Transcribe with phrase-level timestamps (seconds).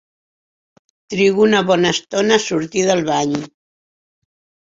[1.13, 3.35] Trigo una bona estona a sortir del bany.